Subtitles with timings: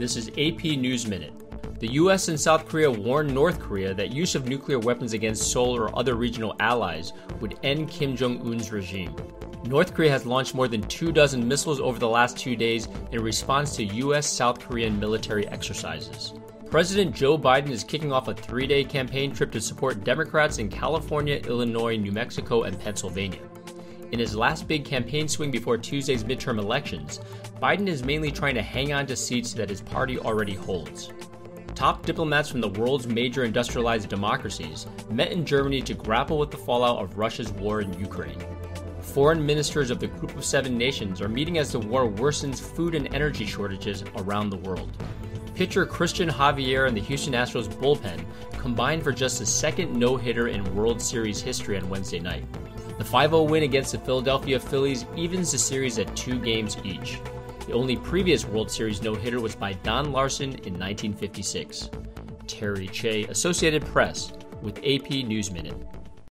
[0.00, 1.34] This is AP News Minute.
[1.78, 5.76] The US and South Korea warned North Korea that use of nuclear weapons against Seoul
[5.76, 9.14] or other regional allies would end Kim Jong un's regime.
[9.66, 13.22] North Korea has launched more than two dozen missiles over the last two days in
[13.22, 16.32] response to US South Korean military exercises.
[16.70, 20.70] President Joe Biden is kicking off a three day campaign trip to support Democrats in
[20.70, 23.42] California, Illinois, New Mexico, and Pennsylvania.
[24.12, 27.20] In his last big campaign swing before Tuesday's midterm elections,
[27.62, 31.12] Biden is mainly trying to hang on to seats that his party already holds.
[31.76, 36.56] Top diplomats from the world's major industrialized democracies met in Germany to grapple with the
[36.56, 38.38] fallout of Russia's war in Ukraine.
[39.00, 42.94] Foreign ministers of the Group of Seven Nations are meeting as the war worsens food
[42.94, 44.90] and energy shortages around the world.
[45.54, 50.48] Pitcher Christian Javier and the Houston Astros bullpen combined for just the second no hitter
[50.48, 52.44] in World Series history on Wednesday night.
[53.00, 57.18] The 5 0 win against the Philadelphia Phillies evens the series at two games each.
[57.66, 61.88] The only previous World Series no hitter was by Don Larsen in 1956.
[62.46, 65.76] Terry Che, Associated Press, with AP News Minute.